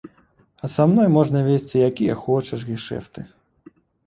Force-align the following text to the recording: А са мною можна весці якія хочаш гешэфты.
А 0.63 0.67
са 0.75 0.85
мною 0.91 1.11
можна 1.17 1.43
весці 1.49 1.83
якія 1.91 2.17
хочаш 2.25 2.67
гешэфты. 2.71 3.29